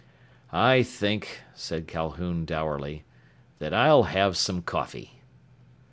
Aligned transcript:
"I 0.51 0.81
think," 0.81 1.41
said 1.53 1.85
Calhoun 1.87 2.43
dourly, 2.43 3.05
"that 3.59 3.71
I'll 3.71 4.01
have 4.05 4.35
some 4.35 4.63
coffee." 4.63 5.21